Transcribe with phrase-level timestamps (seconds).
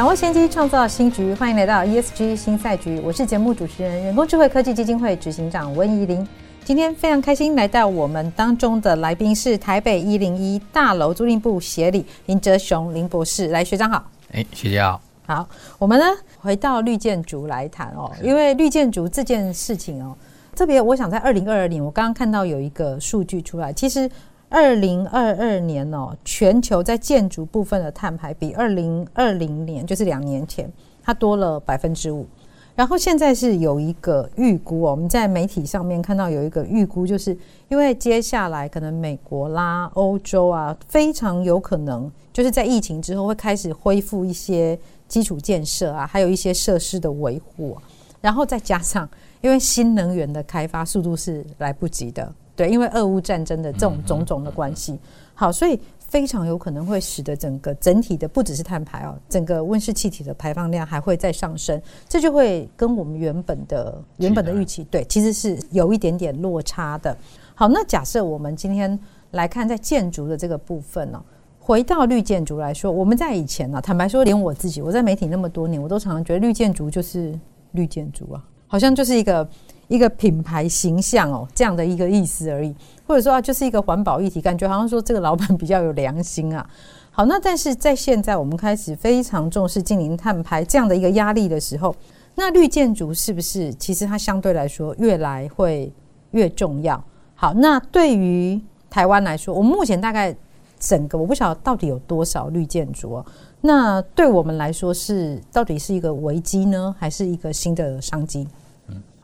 [0.00, 1.34] 掌握先机，创造新局。
[1.34, 6.26] 欢迎来到 ESG 新赛局，我是节目主持人、人工智慧科技基金会执行长温怡玲。
[6.64, 14.02] 今天非常开心来到我们当中的来宾是台北一零一大楼租赁部协理林哲雄林博士，来学长好。
[14.32, 14.98] 哎，学姐好。
[15.26, 15.46] 好，
[15.78, 16.06] 我们呢
[16.38, 20.16] 回到绿建筑来谈哦，因为绿建筑这件事情哦，
[20.56, 24.10] 特别我想在二零二二年，我刚刚看到有一个数据出来，其实。
[24.50, 32.26] 二零二二年哦，全球在建筑部分的碳排比二零二零年，就是两年前，它多了百分之五。
[32.74, 37.36] 然后现在是有一个预估哦，我们在媒体上面看到有一个预估，就是
[37.68, 47.76] 因为接下来可能美国啦、欧洲啊，非常有可能就是在疫情之后会开始恢复一些基础建设啊，还有一些设施的维护，
[48.20, 49.08] 然后再加上
[49.42, 52.32] 因为新能源的开发速度是来不及的。
[52.60, 54.98] 对，因为俄乌战争的这种种种的关系，
[55.32, 67.16] 好，所以非常有可能会使得整个整体的不只是碳排哦，整个温室气体的排放量还会再上升，这就会跟我们原本的原本的预期，对，其实是有一点点落差的。
[67.54, 68.98] 好，那假设我们今天
[69.30, 71.24] 来看在建筑的这个部分呢，
[71.58, 77.34] 回到绿建筑来说，我们在以前呢，坦白说，连我自己，我在媒体那么多年，我都常常觉得绿建筑就是
[77.72, 79.48] 绿建筑啊，好像就是一个。
[79.90, 82.72] 一个品牌形象哦，这样的一个意思而已，
[83.04, 86.64] 或者说啊，就是一个环保议题，感觉好像说这个老板比较有良心啊。
[87.10, 91.92] 好，那但是在现在我们开始非常重视净零碳排这样的一个压力的时候，
[92.36, 95.92] 那绿建筑是不是其实它相对来说越来会
[96.30, 97.02] 越重要？
[97.34, 100.32] 好，那对于台湾来说，我们目前大概
[100.78, 103.26] 整个我不晓得到底有多少绿建筑哦。
[103.62, 108.46] 那对我们来说是到底是一个危机呢，还是一个新的商机？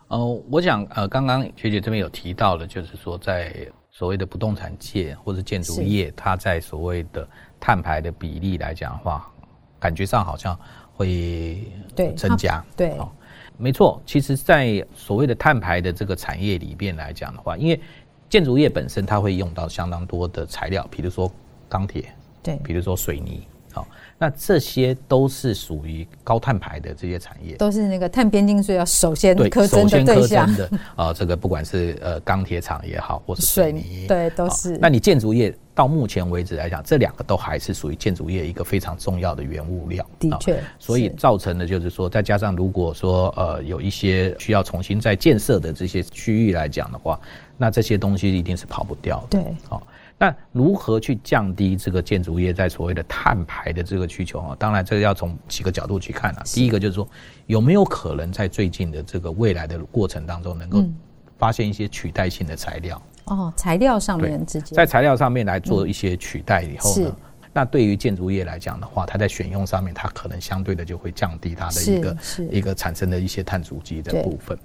[0.09, 3.53] 呃，我想呃，刚刚学姐这边有提到了，就是说在
[3.91, 7.27] 所谓的不动产界或者建筑业，它在所谓的
[7.59, 9.29] 碳排的比例来讲的话，
[9.79, 10.57] 感觉上好像
[10.93, 11.61] 会
[11.93, 12.63] 对增加。
[12.75, 13.11] 对，哦，
[13.57, 14.01] 没错。
[14.05, 17.79] 其实，在所谓的碳排的这个产业里边来讲的话，因为
[18.29, 21.29] 建筑业本身它会用到相当多的材料，比如说
[21.67, 23.45] 钢铁，对，比如说水泥。
[24.19, 31.13] 那这些都是属于高碳排的这些产业，都是那个碳边境税要首先课征的对象的啊。
[31.13, 34.77] 这个不管是呃钢铁厂也好，或是水泥，对，都是。
[34.81, 40.03] 那你建筑业到目前为止来讲，这两个都还是属于建筑业一个非常重要的原物料。
[40.19, 47.19] 的确，所以造成的就是说，再加上如果说呃有一些需要重新再建设的这些区域来讲的话，
[47.55, 49.39] 那这些东西一定是跑不掉的。
[49.39, 49.83] 对，好。
[50.19, 54.55] 那如何去降低这个建筑业在所谓的碳排的这个需求啊？
[54.57, 56.43] 当然，这个要从几个角度去看啊。
[56.45, 57.07] 第一个就是说，
[57.45, 60.83] 有没有可能在最近的这个未来的过程当中，能够
[61.37, 62.99] 发现一些取代性的材料？
[63.25, 67.15] 哦，材料上面直接在材料上面来做一些取代以后呢，
[67.53, 72.17] 那对于建筑业来讲的话，它在选用上面，它可能相对的就会降低它的一个
[72.53, 74.57] 一个产生的一些碳足迹的部分。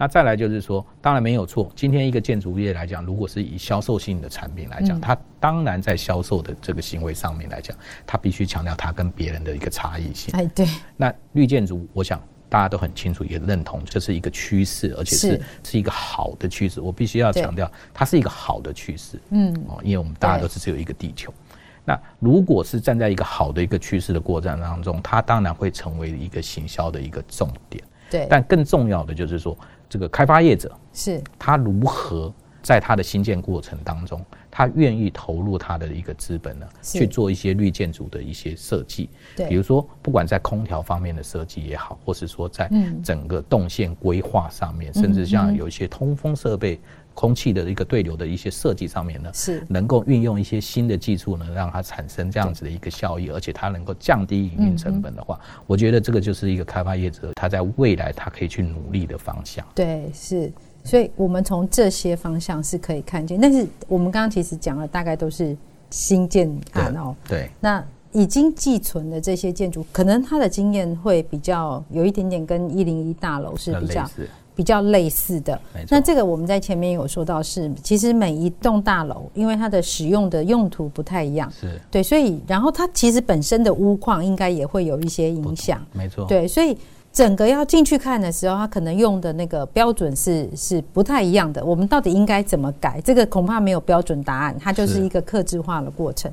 [0.00, 1.70] 那再来就是说，当然没有错。
[1.76, 10.32] 今天一个建筑业来讲，如果是以销售性的产品来讲，它当然在销售的这个行为上面来讲，它必须强调它跟别人的一个差异性。
[10.32, 10.66] 哎，对。
[10.96, 12.18] 那绿建筑，我想
[12.48, 16.80] 大家都很清楚，也认同这是一个趋势，而且是是一个好的趋势。
[16.80, 19.20] 我必须要强调，它是一个好的趋势。
[19.28, 21.30] 嗯，哦，因为我们大家都是只有一个地球。
[21.84, 27.84] 那如果是站在一个好的一个趋势的过程当中，它当然会成为一个行销的一个重点。
[28.10, 28.26] 对。
[28.30, 29.54] 但更重要的就是说。
[29.90, 31.22] 这个开发业者是。
[31.38, 39.08] 他如何在他的新建过程当中，他愿意投入他的一个资本呢，去做一些绿建筑的一些设计。
[39.36, 42.70] 对，比如说不管在空调方面的设计也好，或是说在
[43.02, 46.80] 整个动线规划上面，甚至像有一些通风设备。
[47.12, 59.66] 空气的一个对流的一些设计上面呢，是能够运用一些新的技术呢，让它产生这样子的一个效益，而且它能够降低营运成本的话，我觉得这个就是一个开发业者他在未来他可以去努力的方向。
[59.74, 60.50] 对，是，
[60.84, 65.56] 所以我们从这些方向是可以看见，但是我们刚刚其实讲了大概都是
[65.90, 67.14] 新建案哦。
[67.28, 74.08] 对，那已经寄存的这些建筑，可能它的经验会比较有一点点跟一零一大楼是比较。
[74.52, 75.58] 比较类似的。
[75.88, 85.82] 那这个我们在前面有说到是，其实每一栋大楼，因为它的使用的用途不太一样，是对，所以然后它其实本身的屋况应该也会有一些影响。
[85.94, 86.26] 没错。
[86.26, 86.76] 对，所以
[87.12, 91.64] 整个要进去看的时候，它可能用的那个标准是是不太一样的。
[91.64, 93.00] 我们到底应该怎么改？
[93.00, 96.30] 这个恐怕没有标准答案，它就是一个克制化的过程。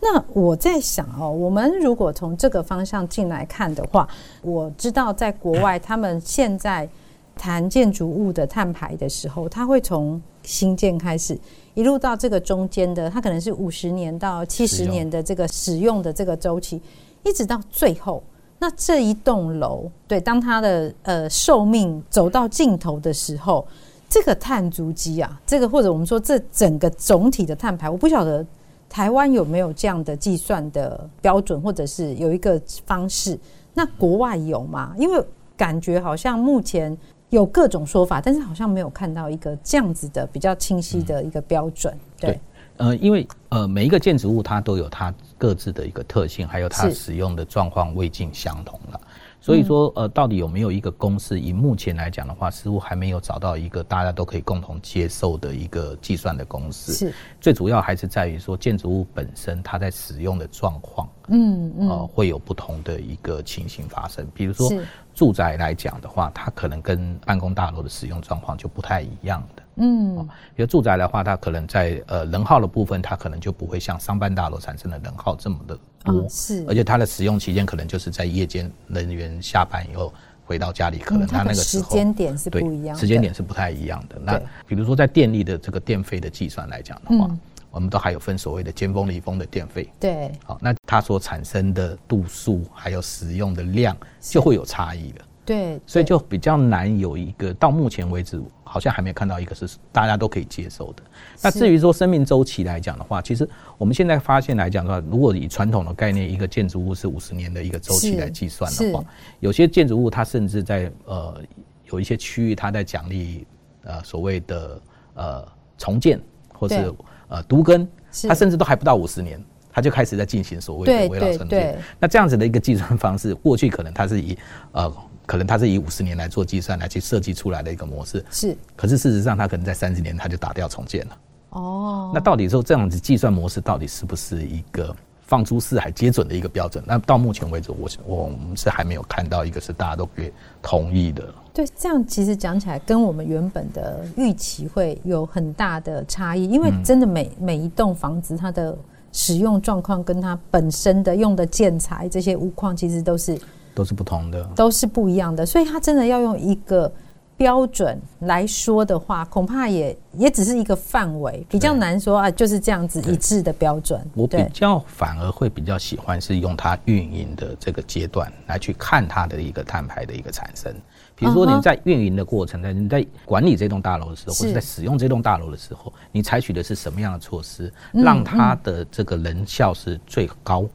[0.00, 4.08] 那我在想哦，我们如果从这个方向进来看的话，
[4.40, 6.88] 我知道在国外他们现在
[7.36, 11.38] 谈建筑物的碳排的时候，他会从新建开始，
[11.74, 16.80] 一路到这个中间的，它可能是五十年到七十年的这个使用的这个周期，
[17.22, 18.22] 一直到最后，
[18.60, 23.66] 那这一栋楼，对，当它的呃寿命走到尽头的时候，
[24.08, 28.46] 这个碳足迹啊，这个或者我们说这整个总体的碳排，我不晓得。
[28.92, 33.38] 台湾有没有这样的计算的标准，或者是有一个方式？
[33.72, 34.92] 那国外有吗？
[34.98, 35.24] 因为
[35.56, 36.98] 感觉好像目前
[37.28, 41.94] 有各种说法，但是好像没有看到一个这样子的比较清晰的一个标准。
[41.94, 42.40] 嗯、对，对，
[42.80, 48.98] 呃，因为呃每一个建筑物它都有它各自的一个特性，还有它使用的状况未尽相同了。
[49.38, 51.40] 所以说，呃，到底有没有一个公式？
[51.40, 56.92] 以目前来讲的话，似乎还没有找到一个大家都可以共同接受的一个计算的公式。
[56.92, 64.26] 是，最主要还是在于说，建筑物本身它在使用的状况，嗯嗯，呃，会有不同的一个情形发生。
[64.34, 64.70] 比如说，
[65.14, 69.62] 住宅来讲的话，它可能跟办公大楼的使用状况就不太一样的。
[69.80, 80.12] 嗯，比如住宅的话，它可能在呃能耗的部分，它可能就不会像商办大楼产生的能耗这么的多，哦、是，而且它的使用期间可能就是在夜间人员下班以后
[80.44, 84.16] 回到家里，可能它那个时间点是不一样，时间点是不太一样的。
[84.22, 87.40] 那比如说在电力的这个电费的计算来讲的话，嗯、
[87.70, 95.24] 我们都还有分所谓的尖峰、离峰的电费，对，好，那它所产生的度数还有使用的量就会有差异了。
[95.42, 98.40] 对，所以就比较难有一个，到目前为止
[98.72, 101.02] 好像还没有看到一个是大家都可以接受的。
[101.42, 109.04] 那至于说生命周期来讲的话，其实我们现在发现来讲的话，如果以传统的概念，一个建筑物是五十年的一个周期来计算的话，
[109.40, 111.42] 有些建筑物它甚至在呃
[111.90, 113.44] 有一些区域，它在奖励
[113.82, 114.80] 呃所谓的
[115.14, 116.20] 呃重建
[116.52, 116.94] 或是
[117.26, 117.88] 呃独根，
[118.28, 121.76] 它甚至都还不到五十年，它就开始在进行所谓的围绕重建。
[121.98, 124.38] 那这样子的一个计算方式，过去可能它是以
[124.70, 124.92] 呃。
[125.30, 128.56] 可能它是以五十年来做计算来去设计出来的一个模式，是。
[128.74, 131.16] 可是事实上，它可能在三十年它就打掉重建了。
[131.50, 132.10] 哦。
[132.12, 136.82] 那到底说这样子计算模式到底是不是一个放诸四海皆准的一个标准？
[136.84, 141.32] 那到目前为止，我我们是还没有看到一个是大家都可以同意的。
[141.54, 148.76] 对，这样其实讲起来跟我们原本的预期会有很大的差异，因为真的每每一栋房子它的
[149.12, 153.40] 使用状况跟它本身的用的建材这些屋况其实都是。
[153.80, 156.92] 都是不同的，都是不一样的，所以他真的要用一个
[157.34, 163.98] 标准来说的话，恐怕也也只是一个范围，比较难说啊，就是这样子一致的标准。
[164.14, 170.70] 我比较反而会比较喜欢是用它运营的这个阶段来去看它的一个碳排的一个产生。
[171.16, 180.66] 比如说你在运营的过程呢，你在管理这栋大楼的时候，或者在使用这栋大楼的时候，你采取的是什么样的措施，让它的这个能效是最高？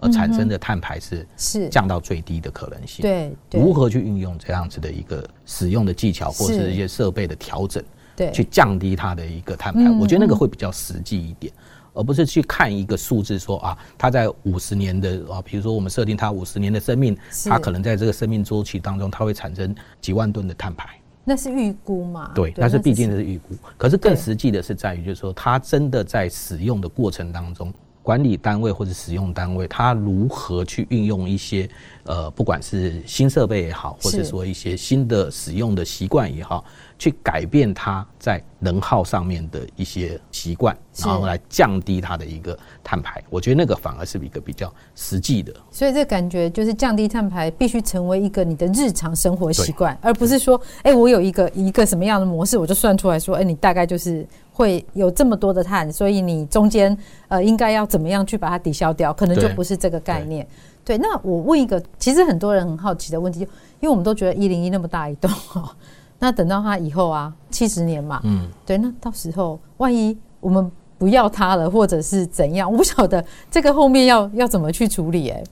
[0.00, 3.02] 而产生的碳排是是降到最低的可能性。
[3.02, 7.82] 对，如何去运用这样子的一个使用的技巧，或是一些设备的调整，
[8.16, 9.90] 对，去降低它的一个碳排。
[9.90, 11.52] 我觉得那个会比较实际一点，
[11.92, 20.88] 而不是去看一个数字说啊，它在五十年的啊，比如说我们设定它五十年的生命，它可能在这个生命周期当中，它会产生几万吨的碳排。
[21.22, 22.32] 那是预估嘛？
[22.34, 23.54] 对，但是毕竟是预估。
[23.76, 27.72] 可是更实际的是在于，就是说它真的在使用的过程当中。
[28.02, 31.68] 管理单位或者使用单位，它如何去运用一些
[32.04, 36.64] 呃，不管是新设备也好，或者说一些新的使用的习惯也好，
[36.98, 43.22] 去改变它在能耗上面的一些习惯，然后来降低它的一个碳排。
[43.28, 45.54] 我觉得那个反而是一个比较实际的。
[45.70, 54.26] 所以这感觉就是降低碳排必须成为一个你的日常生活习惯，而不是说，哎、欸，我有一个一个什么样的模式，我就算出来说，哎、欸，你大概就是。
[54.52, 56.94] 会有这么多的碳，所以你中间
[57.28, 59.10] 呃应该要怎么样去把它抵消掉？
[59.10, 60.46] 可能就不是这个概念。
[60.84, 63.46] 对，那我问一个，其实很多人很好奇的问题，就
[63.80, 65.68] 因为我们都觉得一零一那么大一栋哦，
[66.18, 75.44] 那等到它以后啊，七十年嘛，嗯，对，那到时候万一我们不要它了，或者是怎样，我不晓得这个后面要要怎么去处理、欸？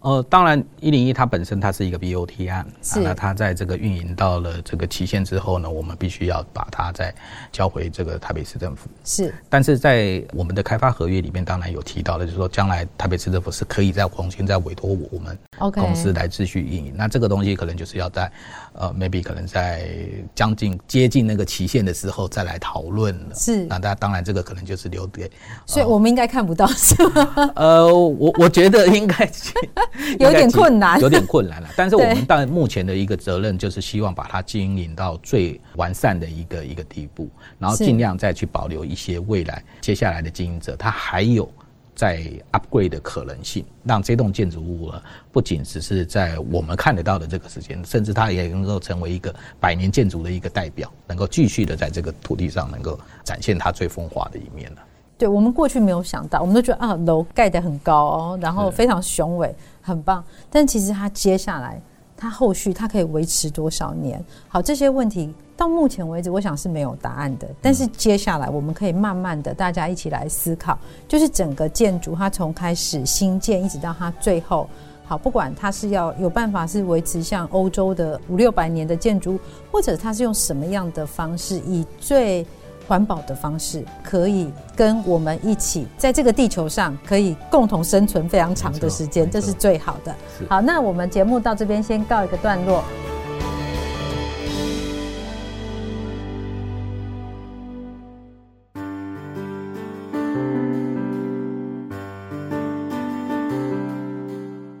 [0.00, 3.00] 哎，呃，当然，一零一它本身它是一个 BOT 案，是。
[3.00, 7.14] 那它在这个运营到了这个期限之后呢，我们必须要把它再
[7.50, 8.88] 交回这个台北市政府。
[9.04, 9.34] 是。
[9.48, 15.38] 但是在我们的开发合约里面，当然有提到的，就是说将来台北市政府是可以再重新再委托我们
[15.72, 16.92] 公司来继续运营。
[16.96, 18.30] 那这个东西可能就是要在
[18.74, 19.88] 呃，maybe 可能在
[20.34, 23.34] 将近接近那个期限的时候再来讨论了。
[23.34, 23.64] 是。
[23.64, 25.30] 那大家当然这个可能就是留给，
[25.66, 27.52] 所以我们应该看不到是吗？
[27.56, 29.28] 呃，我我觉得应该。
[30.20, 31.68] 有点困难，有点困难了。
[31.76, 41.50] 但是我们当然目前的一个责任就是希望把它经营到最完善的一个一个地步，然后尽量再去保留一些未来接下来的经营者，他还有
[41.94, 42.22] 在
[42.52, 54.78] upgrade 的可能性，让这栋建筑物呢不仅只是在我们看得到的这个时间，甚至它也能够成为一个百年建筑的一个代表，能够继续的在这个土地上能够展现它最风华的一面了。
[55.18, 59.54] 对，我们过去没有想到，我们都觉得啊，楼盖得很高哦，然后非常雄伟，
[59.86, 60.22] 很棒。
[60.50, 61.80] 但其实它接下来，
[62.16, 64.22] 它后续它可以维持多少年？
[64.48, 67.48] 好，这些问题到目前为止，我想是没有答案的。
[67.62, 74.68] 但是接下来，我们可以慢慢的大家一起来思考，就是整个建筑它从开始新建一直到它最后，
[75.06, 79.38] 好，不管它是要有办法是维持像欧洲的五六百年的建筑，
[79.70, 82.44] 或者它是用什么样的方式，以最
[82.86, 90.14] 环保的方式可以跟我们一起在这个地球上可以共同生存非常长的时间，这是最好的。
[90.48, 92.82] 好，那我们节目到这边先告一个段落。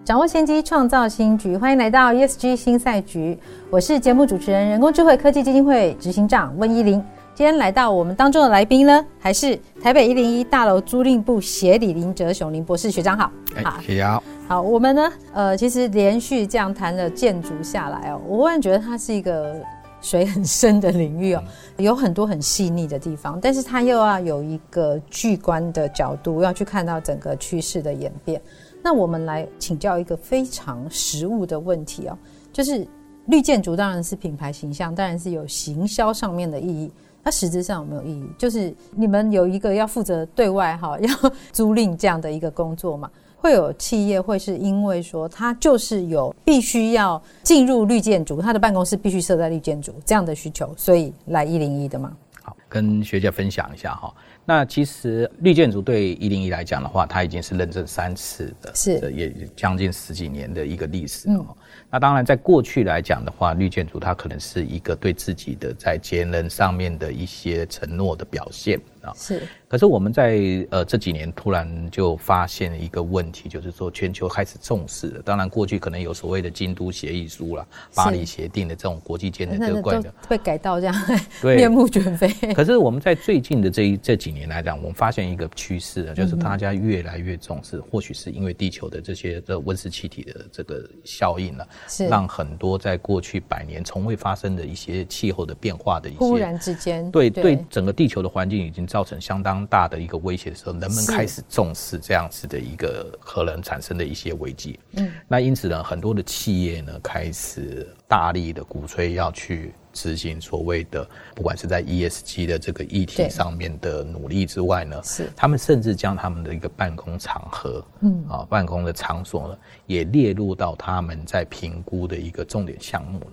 [0.04, 3.36] 掌握先机，创造新局，欢迎来到 ESG 新赛局。
[3.68, 7.04] 我是节目主持人，人工智慧科技基金会执行长温依玲。
[7.36, 13.30] 今天来到我们当中的来宾呢，还是台北一零一大楼租赁部协理林哲雄林博士学长好，
[13.62, 14.02] 好，谢谢。
[14.48, 19.54] 好，我们呢，呃，其实连续这样谈了建筑下来哦，我忽然觉得它是一个
[20.00, 21.44] 水很深的领域哦，
[21.76, 28.40] 有很多很细腻的地方，但是它又要有一个巨观的角度，要去看到整个趋势的演变。
[28.82, 32.16] 那我们来请教一个非常实务的问题哦，
[32.50, 32.88] 就是
[33.26, 36.90] 绿建筑当然是品牌形象，当然是有行销上面的意义。
[37.26, 38.24] 它实质上有没有意义？
[38.38, 43.10] 就是你们有一个要负责对外哈， 要租赁这样的一个工作嘛？
[43.36, 52.16] 会有企业会是因为说它就是有必须要进入绿建筑，它的办公室必须设在绿建筑这样的需求，所以来一零一的吗？
[52.44, 54.14] 好，跟学姐分享一下哈。
[54.44, 61.28] 那其实绿建筑对一零一来讲的话，它已经是认证三次的，是也将近十几年的一个历史。
[61.28, 61.44] 嗯。
[61.88, 68.78] 那当然，在过去来讲的话，绿建筑它可能是一个对自己的在节能上面的一些承诺的表现。
[69.06, 69.12] 啊。
[69.16, 69.42] 是。
[69.68, 75.22] 可是我们在呃这几年突然就发现一个问题，就是说全球开始重视了。
[75.22, 80.94] 当然，过去可能有所谓的京都协议书啦、巴黎协定的这种国际间的这个关的，会改到这样，
[81.42, 82.28] 对，面目全非。
[82.54, 99.66] 可是我们在最近的这一这几年来讲，我们发现一个趋势啊，就是大家越来越重视，或许是因为地球的这些的温室气体的这个效应了，是让很多在过去百年从未发生的一些气候的变化的一些忽然之间，对对整个地球的环境已经造成相当。
[99.68, 104.78] 大的一个威胁的时候，人们开始重视这样子的一个可能产生的一些危机。
[104.92, 123.26] 嗯，那因此呢，很多的企业呢开始大力的鼓吹要去执行所谓的，不管是在 ESG 的这个议题上面的努力之外呢，是他们甚至将他们的一个办公场合，嗯啊，办公的场所呢，也列入到他们在评估的一个重点项目了。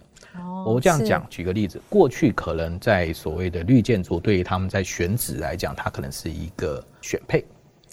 [0.65, 7.45] 我这样讲，举个例子，过去可能在所谓的绿建筑，对于他们在选址来讲，它可能是一个选配，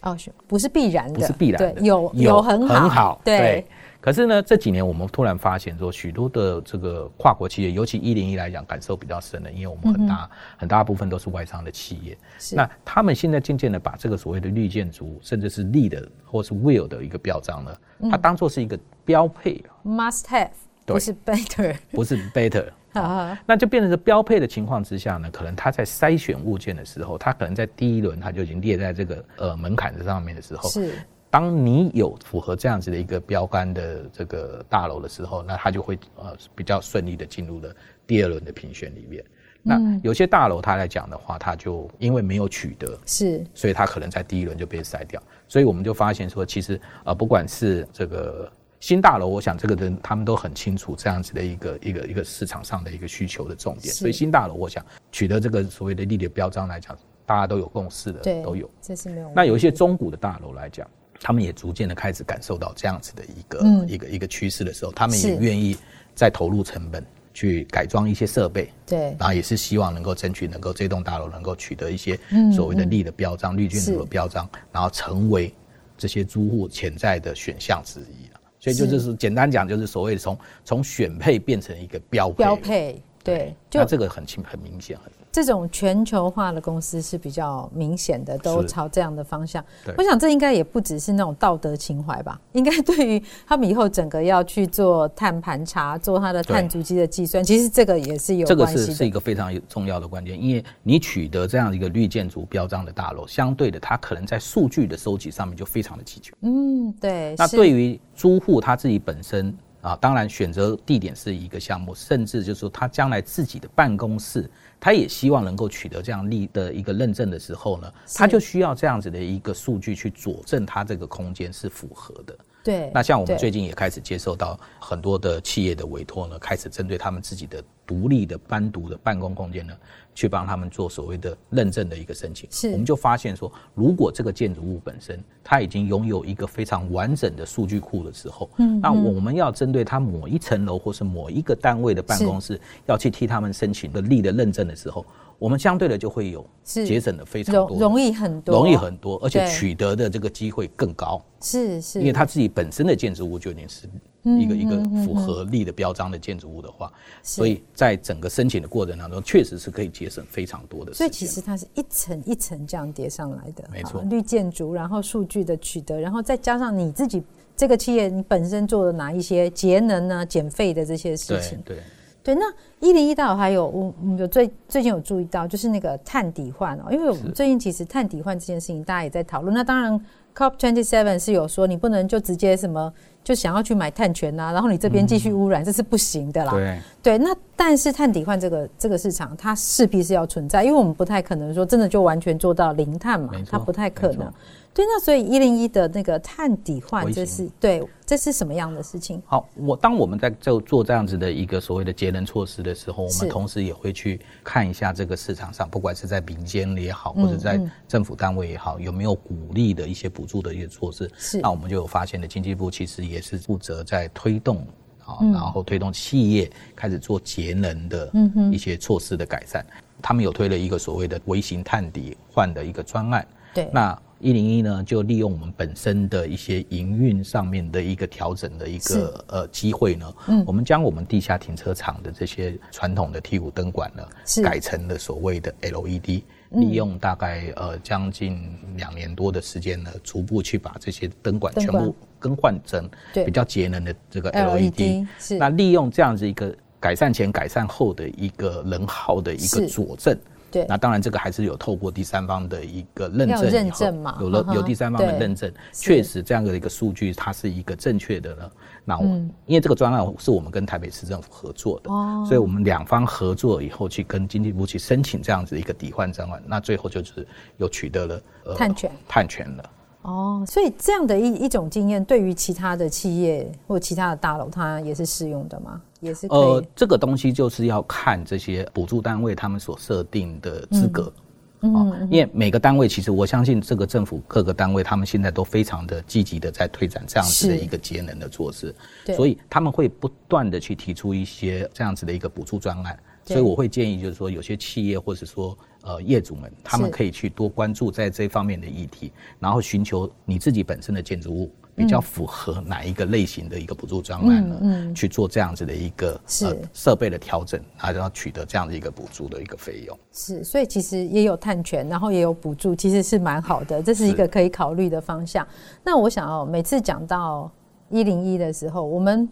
[0.02, 0.16] 哦，
[0.46, 3.66] 不是必然的，不是必然的，有有很好，很好，对。
[4.00, 12.56] 可是呢，这几年我们突然发现说，许多的这个跨国企业，尤其一零一来讲，感受比较深的，因为我们很大很大部分都是外商的企业，是。
[12.56, 17.76] 那他们现在渐渐的把这个所谓的绿建筑，甚至是 LEED 或是 WILL 的一个标章呢，
[18.10, 20.48] 它当做是一个标配，must have。
[20.86, 30.92] 不是 better， 不是 better， 好，那就变成是标配的情况之下呢，可能他在筛选物件的时候，他可能在第一轮他就已经列在这个呃门槛的上面的时候，是，
[31.30, 37.72] 当你有符合这样子的一个标杆的这个大楼的时候，那他就会呃比较顺利的进入了
[38.06, 39.24] 第二轮的评选里面。
[39.62, 45.22] 那有些大楼他来讲的话，他就因为没有取得，是，所以他可能在第一轮就被筛掉。
[45.46, 48.50] 所以我们就发现说，其实呃不管是这个。
[48.80, 56.96] 新大楼，我想这个人他们都很清楚这样子的一个一个一个市场上的一个需求的重点，所以新大楼，我想取得这个所谓的 LEED 标章来讲，
[57.26, 58.68] 大家都有共识的，对，都有。
[58.80, 59.30] 这是没有。
[59.36, 60.88] 那有一些中古的大楼来讲，
[61.20, 65.76] 他们也逐渐的开始感受到这样子的一个、嗯、一个一个趋势的时候，他们也愿意
[66.14, 72.18] 再投入成本去改装一些设备，对，然后也是希望能够争取能够这栋大楼能够取得一些
[72.56, 75.52] 所谓的绿的标章、绿建筑的标章，然后成为
[75.98, 78.29] 这些租户潜在的选项之一。
[78.60, 82.36] 所以就就是简单讲，就是所谓的从从选配变成一个标配。
[82.36, 84.98] 标配，对，就这个很清很明显。
[85.32, 89.64] 这种全球化的公司是比较明显的，都朝这样的方向。
[89.96, 92.40] 我想这应该也不只是那种道德情怀吧？
[92.52, 98.80] 应该对于他们以后整个要去做碳盘查、做它的碳足迹的计算，其实这个也是有关系的。
[98.80, 106.34] 这个是是一个非常重要的关键，因为你取得这样一个绿建筑标章的大楼，相对的，它可能在数据的收集上面就非常的齐全。
[106.40, 107.36] 嗯，对。
[107.38, 114.50] 那对于租户他自己本身啊，当然选择地点是一个项目，甚至就是说他将来自己的办公室。
[114.80, 122.36] 他也希望能够取得这样立的一个认证的时候呢，他就需要这样子的一个数据去佐证他这个空间是符合的。
[122.62, 122.90] 对。
[122.94, 129.74] 那像我们最近也开始接受到很多的企业的委托呢，开始针对他们自己的独立的单独的办公空间呢。
[130.12, 145.06] 去帮他们做所谓的认证的一个申请，是我们就发现说，如果这个建筑物本身它已经拥有一个非常完整的数据库的时候，嗯，那我们要针对它某一层楼或是某一个单位的办公室要去替他们申请的立的认证的时候，
[145.40, 153.88] 我们相对的就会有节省的非常多，容易很多，容易很多，而且取得的这个机会更高，是是，因为它自己本身的建筑物就已经是。
[154.22, 156.92] 一个一个符合力的标章的建筑物的话，
[157.22, 160.92] 所以在整个申请的过程当中，确实是可以节省非常多的。
[160.92, 164.02] 所以其实它是一层一层这样叠上来的，没错。
[164.10, 167.22] 绿建筑，然后数据的取得，然后再加上你自己
[167.56, 171.58] 这个企业你本身做的哪一些节能呢、减费的这些事情。
[171.64, 171.78] 对
[172.22, 172.42] 对，那
[172.80, 179.54] 一零一大楼还有我我最最近有注意到，就是那个碳抵换哦，因为我们最近其实碳抵换这件事情大家也在讨论。
[179.54, 179.98] 那当然
[180.34, 182.92] ，COP twenty seven 是有说你不能就直接什么。
[183.22, 186.52] 就想要去买碳权呐、啊，然后你这边继续污染，嗯、这是不行的啦。
[186.52, 194.32] 对对，那但是碳抵换这个这个市场，它势必是要存在，因为我们不太可能说真的就完全做到零碳嘛，它不太可能。
[194.72, 199.20] 对，那所以一零一的那个碳抵换，这是对，这是什么样的事情？
[199.26, 211.10] 好，我当我们在做做这样子的一个所谓的节能措施的时候，我们同时也会去看一下这个市场上，不管是在民间也好，或者在政府单位也好，有没有鼓励的一些补助的一些措施。
[211.16, 214.64] 是，那我们就有发现的，经济部其实也是负责在推动
[215.04, 218.12] 啊，然后推动企业开始做节能的
[218.52, 219.66] 一些措施的改善。
[220.00, 223.26] 他们有推了一个所谓的微型碳抵换的一个专案。
[223.52, 224.00] 对，那。
[224.20, 234.02] 一零一呢，就利用我们本身的一些营运上面的一个调整的一个呃机会呢，嗯，我们将我们地下停车场的这些传统的 T 五灯管呢，
[234.42, 242.88] 改成了所谓的 LED，利用大概呃将近两年多的时间呢，逐步去把这些灯管全部更换成
[243.24, 250.14] 比较节能的这个 LED，是，那利用这样子一个改善前改善后的一个能耗的一个佐证。
[250.50, 258.50] 对，那当然这个还是有透过第三方的一个认证，认证嘛，有了有第三方的认证，确实这样的一个数据它是一个正确的呢。
[258.84, 259.04] 那我
[259.46, 261.90] 因为这个专案是我们跟台北市政府合作的，
[262.26, 267.26] 所以我们两方合作以后去跟经济部去申请这样子一个抵换专案，那最后就是
[267.58, 268.22] 又取得了
[268.56, 269.70] 碳权探权了。
[270.02, 275.80] 哦，所以这样的一一种经验，对于其他的企业或其他的大楼，它也是适用的吗？
[276.00, 276.26] 也是。
[276.26, 281.12] 呃，这个东西就是要看这些补助单位他们所设定的资格，
[281.60, 295.56] 嗯，嗯，因为每个单位其实我相信这个政府各个单位他们现在都非常的积极的在推展这样子的一个节能的措施，对，所以他们会不断的去提出一些这样子的一个补助专案，所以我会建议就是说有些企业或者说。
[295.82, 304.58] 呃，业主们他们可以去多关注在这方面的议题，然后寻求你自己本身的建筑物比较符合哪一个类型的一个补助专案呢？
[304.60, 309.98] 嗯，去做这样子的一个是设备的调整，然后取得这样的一个补助的一个费用。
[310.12, 315.46] 是，所以其实也有探权，然后也有补助，其实是蛮好的，这是一个可以考虑的方向。
[315.82, 317.50] 那我想哦，每次讲到
[317.88, 319.28] 一零一的时候，我们。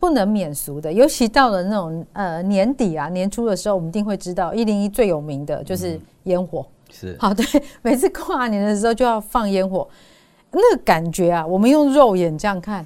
[0.00, 6.60] 不能免俗的，尤其到了那种呃年底啊年初的时候，我们一定会知道一零一最有名的就是烟火。
[6.60, 7.44] 嗯、是，好，对，
[7.82, 9.88] 每次跨年的时候就要放烟火，
[10.52, 12.84] 那个感觉啊，我们用肉眼这样看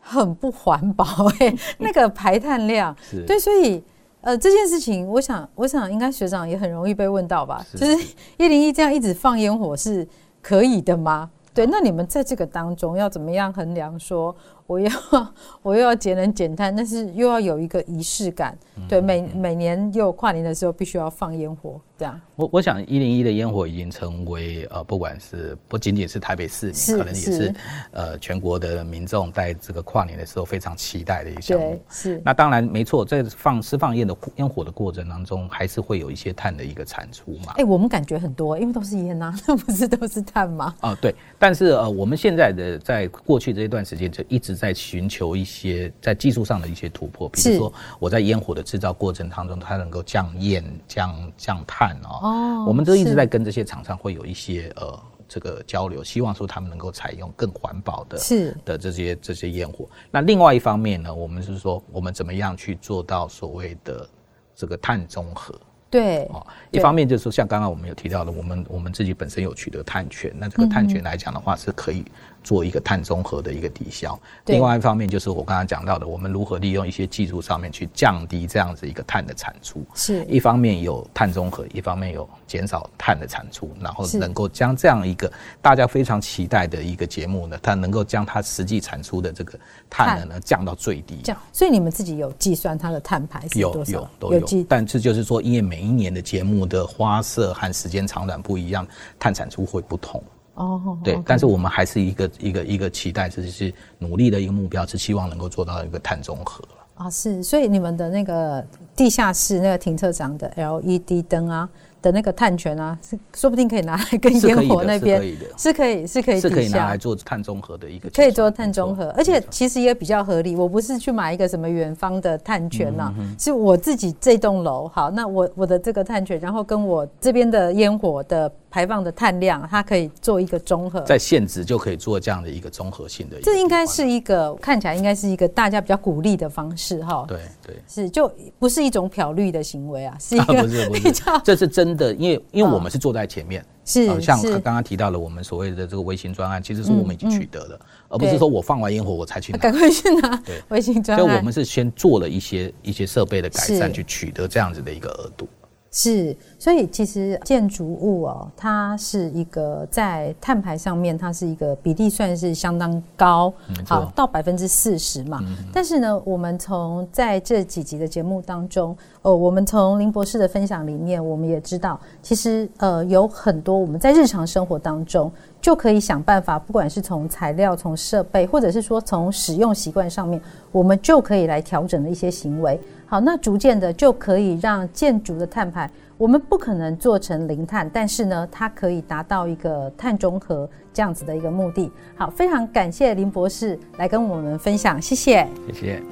[0.00, 1.04] 很不环保
[1.38, 3.82] 哎、欸， 那个排碳量是对，所以
[4.20, 10.06] 呃这件事情，我想我想应该学长也很容易被问到吧，是就是一零一这样一直放烟火是
[10.42, 11.30] 可以的吗？
[11.52, 13.98] 对，那你们在这个当中要怎么样衡量？
[13.98, 14.34] 说
[14.70, 14.90] 我要
[15.62, 18.56] 我又要节能减碳，但是又要有一个仪式感。
[18.88, 22.18] 对，每每年又跨年的时候必须要放烟火，这样。
[22.36, 27.54] 我我想一零一的烟火已经成为呃，不管是不仅仅是台北市民，可能也是
[27.90, 31.78] 呃全国的民众在这个跨年的时候非常期待的一个项目。
[31.90, 32.22] 是。
[32.24, 37.52] 那当然没错，在放释放烟的烟火的过程当中，还是会有一些碳的一个产出嘛。
[37.56, 40.74] 哎、欸，我们感觉很多，因为都是烟呐、啊， 那不是都是碳吗？
[40.80, 41.14] 啊、呃，对。
[41.38, 52.20] 但是呃，我们现在的在过去这一段时间就一直在寻求一些在技术上的一些突破，比如说我在烟火的制造过程当中，它能够降焰、降降碳哦。
[52.22, 59.88] 哦，我们都一直在跟这些厂商会有一些呃这个交流，希望说他们能够采用更环保的是的这些这些烟火。
[60.10, 64.06] 那另外一方面呢，我们是说我们怎么样去做到所谓的
[64.54, 65.58] 这个碳中和？
[65.88, 72.04] 对，哦，一方面就是说像刚刚我们有提到的，我们我们自己本身有取得碳权，那这个碳权来讲的话是可以。
[72.42, 79.84] 做一个碳中和的一个抵消，另外一方面就是我刚刚讲到的，我们如何利用一些技术上面去降低这样子一个碳的产出。
[79.94, 91.20] 是，一方面有碳中和，一方面有减少碳的产出，然后能够将这样一个大家非常期待的一个节目呢，它能够将它实际产出的这个碳呢降到最低。
[91.22, 93.92] 这样，所以你们自己有计算它的碳排是多少？
[93.92, 98.86] 有有都有，有，但是就是说，因为每一年的节目的花色和时间长短不一样，
[99.18, 100.22] 碳产出会不同。
[100.54, 106.62] 哦，对.但是我们还是一个一个一个期待，就是努力的一个目标，是希望能够做到一个碳中和
[106.94, 107.08] 啊。
[107.10, 111.68] 是，所以你们的那个地下室那个停车场的 LED 灯啊。
[112.02, 115.22] 的那个碳权啊，是说不定可以拿来跟烟火那边
[115.58, 120.56] 是可以是可以是可以拿来做碳中和的一个，可以做碳中和，而且其实也比较合理。
[120.56, 133.36] 我不是去买一个什么远方的碳权呐，是我自己这栋楼好，那我我的这个碳权，然后跟我这边的烟火的排放的碳量，它可以做一个综合，在限值就可以做这样的一个综合性的。
[133.42, 137.24] 这应该是一个看起来应该是一个大家比较鼓励的方式哈。
[137.26, 140.62] 对对，是就不是一种漂绿的行为啊，是一个
[140.94, 150.36] 比较这是真的，因为因为我们是坐在前面，是像刚刚提到了我们所谓的这个微型专案，其实是我们已经取得了，而不是说我放完烟火我才去拿，赶快去拿。
[150.46, 155.48] 对，微型专案，所以我们是先做了一些一些设备的改善，去取得这样子的一个额度。
[155.92, 163.52] 是，所以其实建筑物哦，它是一个在碳排上面，它是一个比例算是相当高，
[163.84, 165.40] 好到百分之四十嘛。
[165.72, 182.80] 但是呢，我们从在这几集的节目当中，呃，我们从林博士的分享里面，我们也知道，其实呃有很多我们在日常生活当中就可以想办法，不管是从材料、从设备，或者是说从使用习惯上面，我们就可以来调整的一些行为。
[183.10, 191.90] 好，那逐渐的就可以让建筑的碳排，我们不可能做成零碳，但是呢，它可以达到一个碳中和这样子的一个目的。
[192.14, 196.02] 好，非常感谢林博士来跟我们分享，谢谢，谢谢。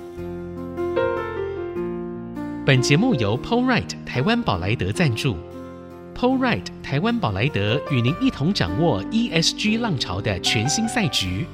[2.67, 5.37] 本节目由 PoleRite 台湾宝莱德赞助
[6.17, 11.47] ，PoleRite 台湾宝莱德与您一同掌握 ESG 浪潮的全新赛局。